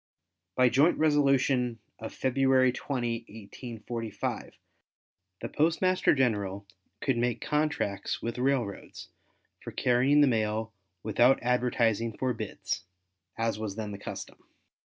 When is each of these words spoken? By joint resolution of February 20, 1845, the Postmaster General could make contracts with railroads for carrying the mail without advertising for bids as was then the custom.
By 0.55 0.69
joint 0.69 0.97
resolution 0.97 1.77
of 1.99 2.11
February 2.11 2.71
20, 2.71 3.17
1845, 3.19 4.55
the 5.41 5.47
Postmaster 5.47 6.15
General 6.15 6.65
could 7.01 7.17
make 7.17 7.39
contracts 7.39 8.19
with 8.19 8.39
railroads 8.39 9.09
for 9.61 9.71
carrying 9.71 10.21
the 10.21 10.27
mail 10.27 10.73
without 11.03 11.37
advertising 11.43 12.17
for 12.17 12.33
bids 12.33 12.85
as 13.37 13.59
was 13.59 13.75
then 13.75 13.91
the 13.91 13.99
custom. 13.99 14.39